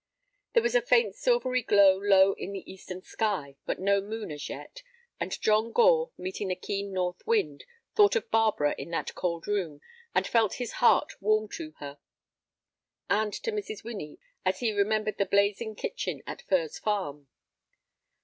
There 0.53 0.63
was 0.63 0.73
a 0.73 0.81
faint 0.81 1.13
silvery 1.13 1.61
glow 1.61 1.95
low 1.95 2.33
down 2.33 2.39
in 2.43 2.53
the 2.53 2.73
eastern 2.73 3.03
sky, 3.03 3.55
but 3.67 3.77
no 3.79 4.01
moon 4.01 4.31
as 4.31 4.49
yet, 4.49 4.81
and 5.19 5.39
John 5.39 5.71
Gore, 5.71 6.09
meeting 6.17 6.47
the 6.47 6.55
keen 6.55 6.91
north 6.91 7.21
wind, 7.27 7.65
thought 7.93 8.15
of 8.15 8.31
Barbara 8.31 8.73
in 8.79 8.89
that 8.89 9.13
cold 9.13 9.47
room, 9.47 9.79
and 10.15 10.25
felt 10.25 10.55
his 10.55 10.71
heart 10.81 11.21
warm 11.21 11.49
to 11.49 11.73
her, 11.77 11.99
and 13.11 13.31
to 13.31 13.51
Mrs. 13.51 13.83
Winnie 13.83 14.17
as 14.43 14.59
he 14.59 14.71
remembered 14.71 15.19
the 15.19 15.25
blazing 15.27 15.75
kitchen 15.75 16.23
at 16.25 16.41
Furze 16.41 16.79
Farm. 16.79 17.27